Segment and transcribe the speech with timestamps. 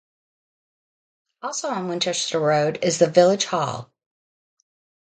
[1.43, 3.91] Also on Winchester Road is the Village Hall.